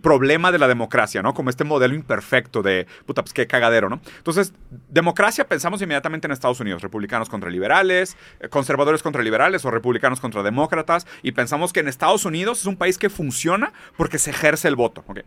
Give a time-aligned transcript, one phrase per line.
[0.00, 1.34] problema de la democracia, ¿no?
[1.34, 4.00] Como este modelo imperfecto de, puta, pues qué cagadero, ¿no?
[4.18, 4.52] Entonces,
[4.88, 10.20] democracia pensamos inmediatamente en Estados Unidos, republicanos contra liberales, eh, conservadores contra liberales o republicanos
[10.20, 14.30] contra demócratas, y pensamos que en Estados Unidos es un país que funciona porque se
[14.30, 15.20] ejerce el voto, ¿ok?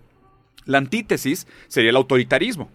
[0.66, 2.70] La antítesis sería el autoritarismo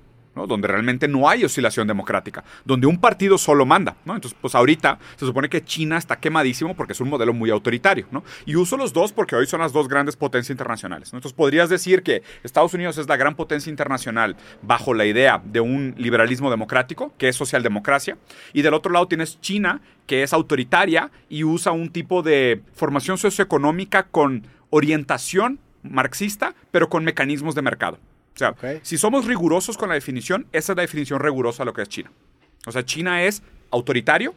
[0.46, 3.96] donde realmente no hay oscilación democrática, donde un partido solo manda.
[4.04, 4.14] ¿no?
[4.14, 8.06] Entonces, pues ahorita se supone que China está quemadísimo porque es un modelo muy autoritario.
[8.10, 8.24] ¿no?
[8.46, 11.08] Y uso los dos porque hoy son las dos grandes potencias internacionales.
[11.12, 15.60] Entonces, podrías decir que Estados Unidos es la gran potencia internacional bajo la idea de
[15.60, 18.18] un liberalismo democrático, que es socialdemocracia,
[18.52, 23.18] y del otro lado tienes China, que es autoritaria y usa un tipo de formación
[23.18, 27.98] socioeconómica con orientación marxista, pero con mecanismos de mercado.
[28.38, 31.72] O sea, si somos rigurosos con la definición, esa es la definición rigurosa de lo
[31.72, 32.12] que es China.
[32.66, 33.42] O sea, China es
[33.72, 34.32] autoritario,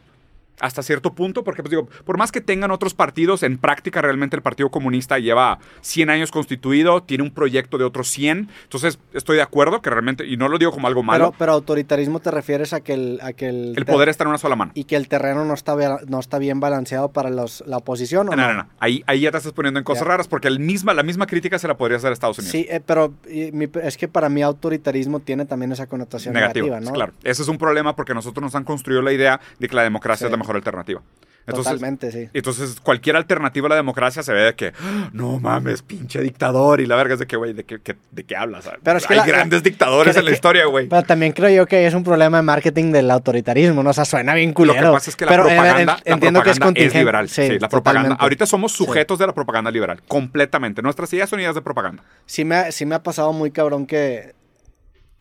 [0.62, 4.36] hasta cierto punto, porque pues digo, por más que tengan otros partidos, en práctica realmente
[4.36, 9.36] el Partido Comunista lleva 100 años constituido, tiene un proyecto de otros 100, entonces estoy
[9.36, 11.34] de acuerdo que realmente, y no lo digo como algo malo.
[11.36, 13.18] Pero, autoritarismo te refieres a que el...
[13.22, 14.72] A que el, el poder está en una sola mano.
[14.74, 15.74] Y que el terreno no está,
[16.06, 18.28] no está bien balanceado para los, la oposición.
[18.28, 20.60] ¿o no, no, no, Ahí, ahí ya te estás poniendo en cosas raras, porque el
[20.60, 22.52] misma, la misma crítica se la podría hacer a Estados Unidos.
[22.52, 26.92] Sí, eh, pero es que para mí autoritarismo tiene también esa connotación negativa, ¿no?
[26.92, 29.82] Claro, ese es un problema porque nosotros nos han construido la idea de que la
[29.82, 31.02] democracia es la mejor alternativa.
[31.46, 32.28] Totalmente, sí.
[32.32, 36.80] Entonces, cualquier alternativa a la democracia se ve de que, ah, no mames, pinche dictador.
[36.80, 38.70] Y la verga es de que, güey, ¿de qué, de qué hablas?
[38.82, 40.88] Pero es que Hay grandes dictadores en la historia, güey.
[40.88, 43.90] Pero también creo yo que es un problema de marketing del autoritarismo, ¿no?
[43.90, 44.80] O sea, suena bien culero.
[44.80, 47.28] Lo que pasa es que la propaganda, entiendo que es, liberal.
[47.28, 48.16] Sí, la propaganda.
[48.18, 50.80] Ahorita somos sujetos de la propaganda liberal, completamente.
[50.82, 52.04] Nuestras ideas son ideas de propaganda.
[52.26, 54.34] Sí me, sí me ha pasado muy cabrón que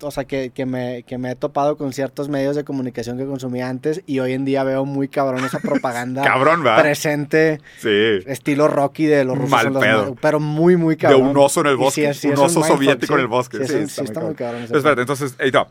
[0.04, 3.26] o sea, que, que, me, que me he topado con ciertos medios de comunicación que
[3.26, 8.20] consumía antes y hoy en día veo muy cabrón esa propaganda cabrón, presente, sí.
[8.26, 9.52] estilo Rocky de los rusos.
[9.52, 10.16] Mal pedo.
[10.22, 11.24] pero muy, muy cabrón.
[11.24, 13.66] De un oso en el bosque, un oso soviético en el bosque.
[13.66, 14.64] Sí, sí, está, muy cabrón.
[14.64, 15.68] espérate, entonces, ahí está.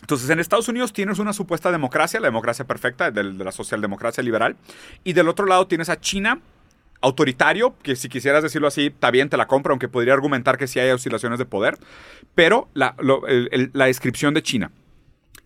[0.00, 4.22] Entonces, en Estados Unidos tienes una supuesta democracia, la democracia perfecta, de, de la socialdemocracia
[4.22, 4.56] liberal,
[5.04, 6.40] y del otro lado tienes a China,
[7.00, 10.66] autoritario, que si quisieras decirlo así, está bien, te la compro, aunque podría argumentar que
[10.66, 11.78] sí hay oscilaciones de poder,
[12.34, 12.94] pero la,
[13.86, 14.70] descripción de China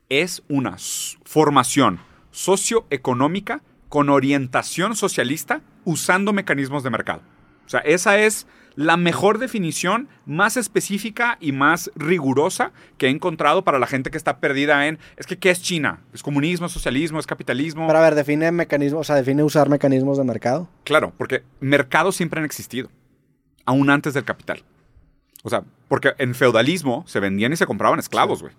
[0.08, 0.76] es una
[1.24, 7.22] formación socioeconómica con orientación socialista usando mecanismos de mercado.
[7.66, 13.62] O sea, esa es la mejor definición, más específica y más rigurosa que he encontrado
[13.64, 16.00] para la gente que está perdida en, es que, ¿qué es China?
[16.12, 17.86] ¿Es comunismo, es socialismo, es capitalismo?
[17.86, 20.68] Pero a ver, define mecanismos, o sea, define usar mecanismos de mercado.
[20.84, 22.90] Claro, porque mercados siempre han existido,
[23.64, 24.62] aún antes del capital.
[25.42, 28.54] O sea, porque en feudalismo se vendían y se compraban esclavos, güey.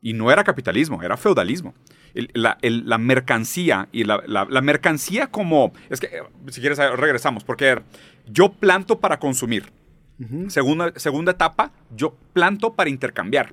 [0.00, 1.74] Y no era capitalismo, era feudalismo.
[2.14, 5.72] la, mercancía y la, la, mercancía como...
[5.88, 6.10] Es que,
[6.48, 7.82] si quieres, regresamos, porque
[8.26, 9.72] yo planto para consumir.
[10.48, 13.52] segunda, segunda etapa, yo planto para intercambiar.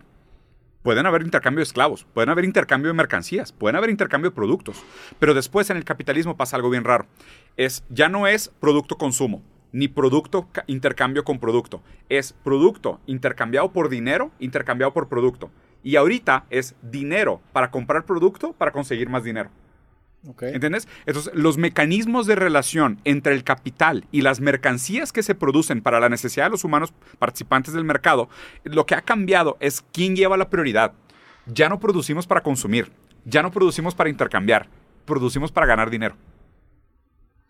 [0.83, 4.83] Pueden haber intercambio de esclavos, pueden haber intercambio de mercancías, pueden haber intercambio de productos.
[5.19, 7.05] Pero después en el capitalismo pasa algo bien raro.
[7.55, 11.83] Es, ya no es producto-consumo, ni producto intercambio con producto.
[12.09, 15.51] Es producto intercambiado por dinero, intercambiado por producto.
[15.83, 19.51] Y ahorita es dinero para comprar producto para conseguir más dinero.
[20.23, 20.87] ¿Entiendes?
[21.07, 25.99] Entonces, los mecanismos de relación entre el capital y las mercancías que se producen para
[25.99, 28.29] la necesidad de los humanos participantes del mercado,
[28.63, 30.93] lo que ha cambiado es quién lleva la prioridad.
[31.47, 32.91] Ya no producimos para consumir,
[33.25, 34.67] ya no producimos para intercambiar,
[35.05, 36.15] producimos para ganar dinero.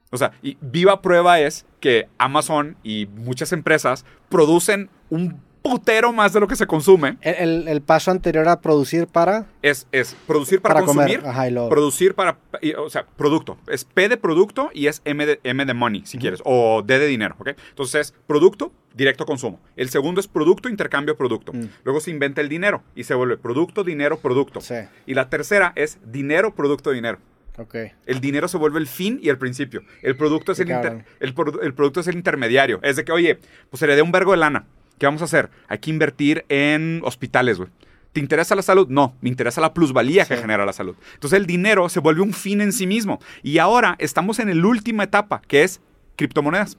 [0.09, 6.33] O sea, y viva prueba es que Amazon y muchas empresas producen un putero más
[6.33, 7.17] de lo que se consume.
[7.21, 9.45] El, paso anterior a producir para...
[9.61, 11.21] Es, es producir para, consumir,
[11.69, 12.37] producir para...
[12.77, 13.57] o sea, producto.
[13.67, 16.99] Es P de producto y es M de, M de money, si quieres, o D
[16.99, 17.49] de dinero, ¿ok?
[17.69, 19.59] Entonces, producto, directo consumo.
[19.75, 21.53] El segundo es producto, intercambio, producto.
[21.53, 21.69] Mm.
[21.83, 24.61] Luego se inventa el dinero y se vuelve producto, dinero, producto.
[24.61, 24.75] Sí.
[25.05, 27.19] Y la tercera es dinero, producto, dinero.
[27.57, 27.91] Okay.
[28.05, 29.83] El dinero se vuelve el fin y el principio.
[30.01, 32.79] El producto es el, el, el, producto es el intermediario.
[32.81, 33.39] Es de que, oye,
[33.69, 34.65] pues se le dé un vergo de lana.
[35.01, 35.49] ¿Qué vamos a hacer?
[35.67, 37.71] Hay que invertir en hospitales, güey.
[38.13, 38.87] ¿Te interesa la salud?
[38.87, 40.95] No, me interesa la plusvalía que genera la salud.
[41.15, 43.19] Entonces el dinero se vuelve un fin en sí mismo.
[43.41, 45.81] Y ahora estamos en la última etapa, que es
[46.17, 46.77] criptomonedas.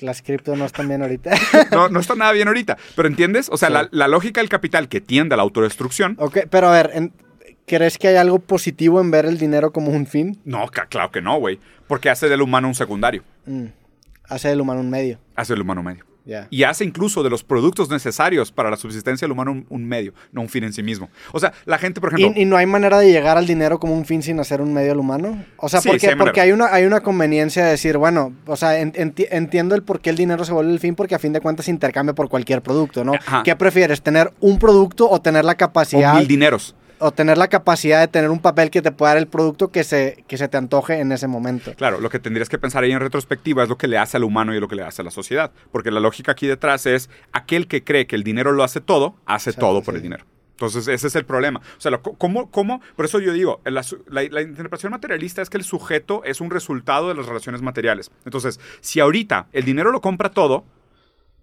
[0.00, 1.30] Las cripto no están bien ahorita.
[1.70, 2.76] no, no están nada bien ahorita.
[2.94, 3.48] Pero ¿entiendes?
[3.50, 6.16] O sea, la, lógica del capital que tiende a la autodestrucción.
[6.18, 7.10] Ok, pero a ver,
[7.66, 10.42] ¿crees que hay algo positivo en ver el dinero como un fin?
[10.44, 11.58] No, claro que no, güey.
[11.86, 13.22] Porque hace del humano un secundario.
[13.46, 13.68] Mm,
[14.28, 15.18] hace del humano un medio.
[15.36, 16.15] Hace del humano un medio.
[16.50, 20.12] Y hace incluso de los productos necesarios para la subsistencia del humano un, un medio,
[20.32, 21.08] no un fin en sí mismo.
[21.32, 22.32] O sea, la gente, por ejemplo...
[22.38, 24.72] ¿Y, y no hay manera de llegar al dinero como un fin sin hacer un
[24.72, 25.44] medio al humano?
[25.56, 28.32] O sea, Sí, porque, sí hay porque hay, una, hay una conveniencia de decir, bueno,
[28.46, 31.14] o sea, en- enti- entiendo el por qué el dinero se vuelve el fin, porque
[31.14, 33.14] a fin de cuentas se intercambia por cualquier producto, ¿no?
[33.14, 33.42] Ajá.
[33.44, 36.74] ¿Qué prefieres, tener un producto o tener la o capacidad mil dineros.
[36.98, 39.84] O tener la capacidad de tener un papel que te pueda dar el producto que
[39.84, 41.74] se, que se te antoje en ese momento?
[41.74, 44.24] Claro, lo que tendrías que pensar ahí en retrospectiva es lo que le hace al
[44.24, 45.50] humano y lo que le hace a la sociedad.
[45.72, 49.16] Porque la lógica aquí detrás es aquel que cree que el dinero lo hace todo,
[49.26, 50.24] hace todo por el dinero.
[50.52, 51.60] Entonces, ese es el problema.
[51.76, 52.80] O sea, ¿cómo, cómo?
[52.96, 56.48] Por eso yo digo, la, la- la interpretación materialista es que el sujeto es un
[56.50, 58.10] resultado de las relaciones materiales.
[58.24, 60.64] Entonces, si ahorita el dinero lo compra todo,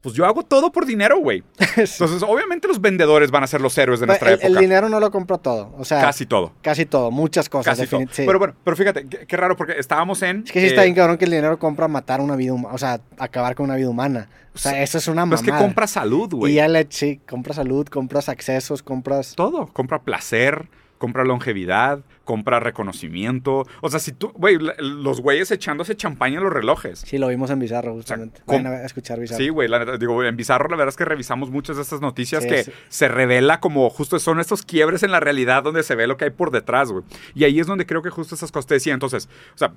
[0.04, 1.44] pues yo hago todo por dinero, güey.
[1.78, 4.60] Entonces, obviamente los vendedores van a ser los héroes de nuestra el, el época.
[4.60, 6.52] dinero no lo compra todo, o sea, Casi todo.
[6.62, 7.78] casi todo, muchas cosas.
[7.78, 8.02] Casi todo.
[8.02, 8.24] defini- sí.
[8.28, 10.44] Pero bueno, pero fíjate, qué, qué raro, porque estábamos en...
[10.46, 12.76] Es que sí está eh, bien cabrón que el dinero compra matar una vida humana,
[12.76, 14.28] o sea, acabar con una vida humana.
[14.54, 15.42] O sea, eso es una mamada.
[15.42, 16.52] es que compra salud, güey.
[16.52, 19.34] Y ya le, sí, compras salud, compras accesos, compras...
[19.36, 19.68] todo.
[19.74, 20.68] Compra placer,
[21.04, 23.66] compra longevidad, compra reconocimiento.
[23.82, 27.00] O sea, si tú, güey, los güeyes echándose champaña en los relojes.
[27.00, 28.40] Sí, lo vimos en Bizarro, justamente.
[28.46, 29.44] Vayan a escuchar Bizarro.
[29.44, 32.00] Sí, güey, la neta, digo, en Bizarro la verdad es que revisamos muchas de estas
[32.00, 35.94] noticias Sí, que se revela como justo son estos quiebres en la realidad donde se
[35.96, 37.04] ve lo que hay por detrás, güey.
[37.36, 38.94] Y ahí es donde creo que justo esas cosas te decía.
[38.94, 39.74] Entonces, o sea,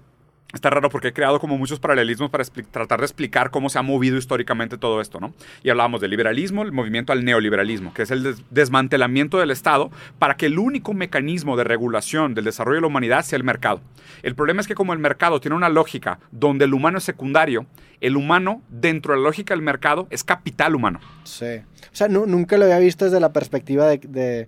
[0.54, 3.82] Está raro porque he creado como muchos paralelismos para tratar de explicar cómo se ha
[3.82, 5.34] movido históricamente todo esto, ¿no?
[5.64, 9.90] Y hablábamos del liberalismo, el movimiento al neoliberalismo, que es el des- desmantelamiento del Estado
[10.18, 13.80] para que el único mecanismo de regulación del desarrollo de la humanidad sea el mercado.
[14.22, 17.66] El problema es que como el mercado tiene una lógica donde el humano es secundario,
[18.00, 21.00] el humano, dentro de la lógica del mercado, es capital humano.
[21.24, 21.56] Sí.
[21.92, 23.98] O sea, nu- nunca lo había visto desde la perspectiva de...
[23.98, 24.46] de-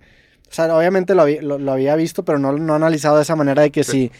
[0.49, 3.35] o sea, obviamente lo, había- lo- lo había visto, pero no, no analizado de esa
[3.35, 3.91] manera de que Sí.
[3.91, 4.11] si,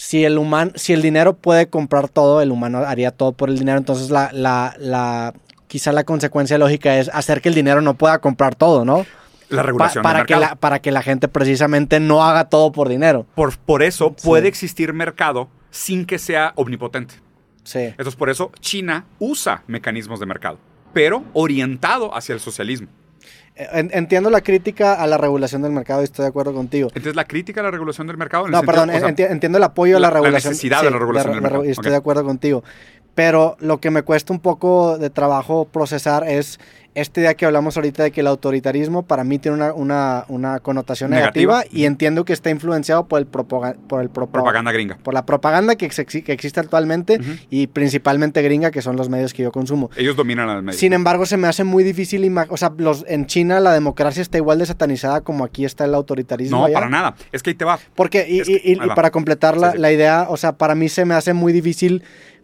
[0.00, 3.58] si, el humano, si el dinero puede comprar todo, el humano haría todo por el
[3.58, 3.78] dinero.
[3.78, 5.34] Entonces, la, la, la,
[5.68, 9.04] quizá la consecuencia lógica es hacer que el dinero no pueda comprar todo, ¿no?
[9.50, 12.72] La Pa- regulación para, del que la, para que la gente precisamente no haga todo
[12.72, 13.26] por dinero.
[13.34, 14.26] Por, por eso Sí.
[14.26, 17.14] puede existir mercado sin que sea omnipotente.
[17.64, 17.80] Sí.
[17.80, 20.58] Entonces, por eso China usa mecanismos de mercado,
[20.94, 22.88] pero orientado hacia el socialismo.
[23.56, 26.88] En- entiendo la crítica a la regulación del mercado y estoy de acuerdo contigo.
[26.88, 28.44] Entonces, la crítica a la regulación del mercado...
[28.44, 30.20] en el No, sentido- perdón, o sea, enti- entiendo el apoyo a la la- la
[30.20, 30.52] regulación.
[30.52, 32.64] necesidad de la regulación del mercado, Estoy de acuerdo contigo.
[33.14, 36.58] Pero lo que me cuesta un poco de trabajo procesar es
[36.94, 40.58] esta idea que hablamos ahorita de que el autoritarismo para mí tiene una, una, una
[40.58, 41.78] connotación negativa, Negativa.
[41.78, 44.98] y entiendo que está influenciado por el, propaga- por el propa- propaganda gringa.
[45.00, 49.32] por la propaganda que, ex- que existe actualmente y principalmente gringa, que son los medios
[49.34, 49.88] que yo consumo.
[49.96, 50.78] Ellos dominan al medio.
[50.78, 54.38] Sin embargo, se me hace muy difícil, o sea, los, en China la democracia está
[54.38, 56.58] igual de satanizada como aquí está el autoritarismo.
[56.58, 56.74] no, allá.
[56.74, 57.14] para nada.
[57.30, 57.78] Es que ahí te va.
[57.94, 59.82] Porque, y, que- y- y- para completar la, Sí, sí.
[59.82, 62.02] la idea, o sea, para mí se me hace muy difícil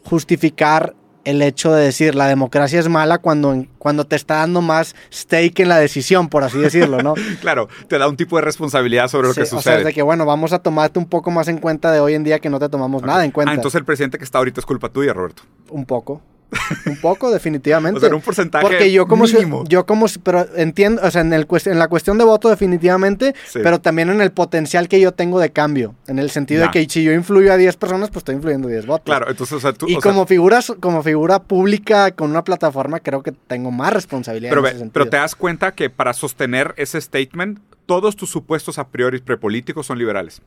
[0.08, 0.94] justificar
[1.24, 5.58] el hecho de decir la democracia es mala cuando, cuando te está dando más stake
[5.58, 7.14] en la decisión, por así decirlo, ¿no?
[7.40, 9.78] Claro, te da un tipo de responsabilidad sobre lo Sí, que o sea, sucede.
[9.78, 12.22] es de que, bueno, vamos a tomarte un poco más en cuenta de hoy en
[12.22, 13.50] día que no te tomamos nada en cuenta.
[13.50, 15.42] Ah, entonces el presidente que está ahorita es culpa tuya, Roberto.
[15.70, 16.22] Un poco.
[16.86, 17.98] Un poco, definitivamente.
[17.98, 19.64] O sea, un porcentaje Porque yo como si- mínimo.
[19.68, 23.34] yo como si- pero entiendo, o sea, en, el, en la cuestión de voto definitivamente,
[23.46, 23.58] Sí.
[23.62, 26.86] pero también en el potencial que yo tengo de cambio, en el sentido de que
[26.88, 29.04] si yo influyo a 10 personas, pues estoy influyendo 10 votos.
[29.06, 29.86] Claro, entonces, o sea, tú...
[29.88, 33.92] y o sea, como figuras, como figura pública con una plataforma, creo que tengo más
[33.92, 34.92] responsabilidad pero, en ve- ese sentido.
[34.92, 39.86] pero te das cuenta que para sostener ese statement, todos tus supuestos a priori prepolíticos
[39.86, 40.42] son liberales.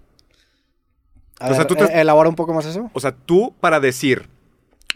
[1.40, 2.90] A o sea, ver, tú te- eh, elabora un poco más eso.
[2.94, 4.28] O sea, tú para decir,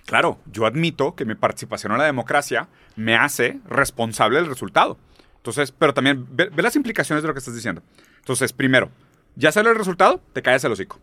[0.06, 4.98] claro, yo admito que mi participación en la democracia me hace responsable del resultado.
[5.38, 7.82] Entonces, pero también ve, las implicaciones de lo que estás diciendo.
[8.18, 8.90] Entonces, primero,
[9.36, 11.00] ya sale el resultado, te caes el hocico.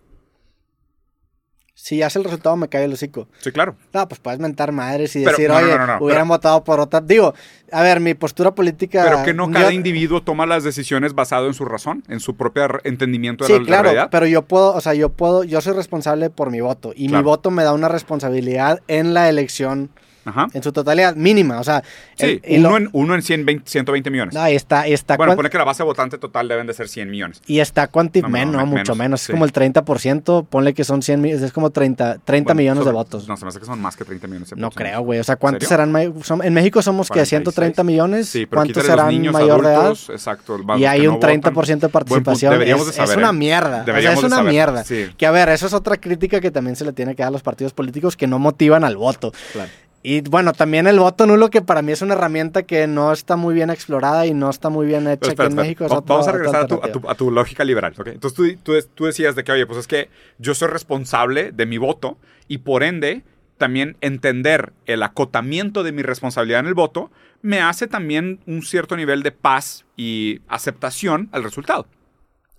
[1.82, 3.26] Si hace el resultado, me cae el hocico.
[3.38, 3.74] Sí, claro.
[3.94, 6.78] No, pues puedes mentar madres y Pero- decir, no, no, oye, no, hubieran votado por
[6.78, 7.00] otra.
[7.00, 7.32] Digo,
[7.72, 9.02] a ver, mi postura política.
[9.02, 12.36] Pero que no yo- cada individuo toma las decisiones basado en su razón, en su
[12.36, 14.08] propio entendimiento de Sí, la, la claro, realidad.
[14.10, 17.22] pero yo puedo, o sea, yo puedo, yo soy responsable por mi voto y mi
[17.22, 19.88] voto me da una responsabilidad en la elección
[20.24, 20.48] Ajá.
[20.52, 21.82] en su totalidad mínima, o sea,
[22.16, 24.34] Sí, el- y uno, lo- en, uno en 100, 20, 120 millones.
[24.34, 27.10] no, está, está, bueno, cuan- pone que la base votante total deben de ser 100
[27.10, 27.40] millones.
[27.46, 29.24] y está cuanti No, men- no, no, mucho menos, menos, sí.
[29.24, 32.78] es como el 30%, ponle que son 100 millones, es como 30, 30 Bueno, millones
[32.80, 33.28] de sobre- votos.
[33.28, 34.50] No, se me hace que son más que 30 millones.
[34.56, 34.82] No aproximadamente.
[34.96, 35.18] creo, güey.
[35.20, 35.92] O sea, ¿cuántos serán?
[36.22, 37.28] son- en México somos que 46.
[37.30, 38.28] 130 millones.
[38.28, 39.80] Sí, pero ¿Cuántos serán niños, mayor de edad?
[39.86, 40.58] adultos, Exacto.
[40.78, 42.06] Y hay un no 30% de votan.
[42.06, 42.52] Participación.
[42.52, 43.10] Deberíamos es, de saber.
[43.10, 43.82] es una mierda.
[43.82, 44.84] O sea, es de una saber, mierda.
[44.84, 45.06] sí.
[45.16, 47.30] Que a ver, eso es otra crítica que también se le tiene que dar a
[47.32, 49.32] los partidos políticos que no motivan al voto.
[49.52, 49.70] Claro.
[50.02, 53.36] Y bueno, también el voto nulo, que para mí es una herramienta que no está
[53.36, 55.62] muy bien explorada y no está muy bien hecha Pero aquí espera, en espera.
[55.64, 55.84] México.
[55.84, 57.92] otra- Vamos a regresar a tu, a, tu, a tu lógica liberal.
[57.98, 58.06] ¿ok?
[58.06, 61.66] Entonces tú, tú, tú decías de que, oye, pues es que yo soy responsable de
[61.66, 62.16] mi voto
[62.48, 63.24] y por ende
[63.58, 67.10] también entender el acotamiento de mi responsabilidad en el voto
[67.42, 71.86] me hace también un cierto nivel de paz y aceptación al resultado.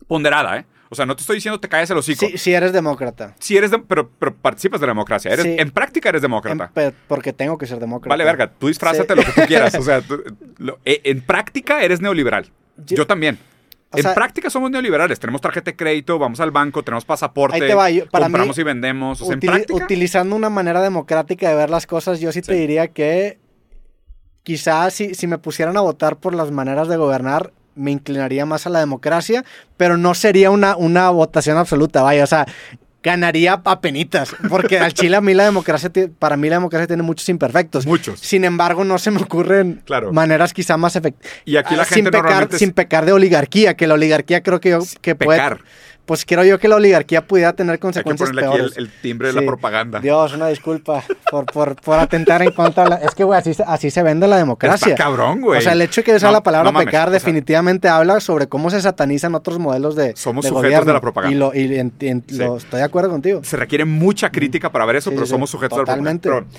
[0.07, 0.65] Ponderada, ¿eh?
[0.93, 2.25] O sea, no te estoy diciendo te calles el hocico.
[2.27, 3.33] Sí, si eres demócrata.
[3.39, 5.31] Si eres de- pero, pero participas de la democracia.
[5.31, 5.55] Eres, Sí.
[5.57, 6.69] En práctica eres demócrata.
[7.07, 8.09] porque tengo que ser demócrata.
[8.09, 9.19] Vale, verga, tú disfrázate Sí.
[9.19, 9.73] lo que tú quieras.
[9.75, 10.21] O sea, tú-
[10.57, 12.51] lo- eh, en práctica eres neoliberal.
[12.85, 13.39] Yo- Yo también.
[13.93, 15.17] O en sea- práctica somos neoliberales.
[15.19, 18.57] Tenemos tarjeta de crédito, vamos al banco, tenemos pasaporte, Ahí te va, yo- para compramos
[18.57, 19.21] mí, y vendemos.
[19.21, 22.41] O sea, en Utili- práctica, Utilizando una manera democrática de ver las cosas, yo sí
[22.41, 22.59] te Sí.
[22.59, 23.39] diría que
[24.43, 28.65] quizás si, si me pusieran a votar por las maneras de gobernar, me inclinaría más
[28.67, 29.43] a la democracia,
[29.77, 32.45] pero no sería una, una votación absoluta, vaya, o sea,
[33.03, 37.01] ganaría a penitas, porque al Chile a mí la democracia, para mí la democracia tiene
[37.01, 37.87] muchos imperfectos.
[37.87, 38.19] muchos.
[38.19, 40.13] Sin embargo, no se me ocurren Claro.
[40.13, 41.33] maneras quizá más efectivas.
[41.45, 44.43] Y aquí la sin gente pecar, normalmente es- sin pecar de oligarquía, que la oligarquía
[44.43, 45.61] creo que yo que puede, pecar.
[46.11, 48.75] Pues creo yo que la oligarquía pudiera tener Hay que consecuencias aquí peores.
[48.75, 49.39] el, el timbre de Sí.
[49.39, 50.01] la propaganda.
[50.01, 51.01] Dios, una disculpa
[51.31, 52.95] por, por, por atentar en contra la...
[52.97, 54.89] Es que, güey, así, se- así se vende la democracia.
[54.91, 55.59] Está cabrón, güey.
[55.59, 57.13] O sea, el hecho de que sea No, la palabra no mames, pecar o sea,
[57.13, 60.85] definitivamente habla sobre cómo se satanizan otros modelos de Somos de sujetos gobierno.
[60.87, 61.33] de la propaganda.
[61.33, 62.35] Y, lo, y en- en- Sí.
[62.39, 63.39] lo- estoy de acuerdo contigo.
[63.45, 66.19] se requiere mucha crítica para ver eso, Sí, pero somos sujetos de la propaganda.
[66.21, 66.57] totalmente.